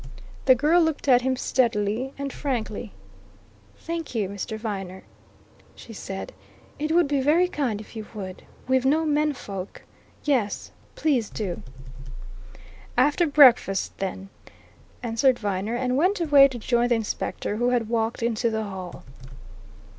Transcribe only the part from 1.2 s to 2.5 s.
him steadily and